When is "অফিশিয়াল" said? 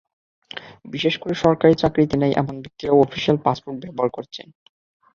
3.05-3.37